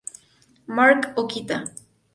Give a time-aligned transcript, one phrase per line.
[0.65, 1.61] Mark Okita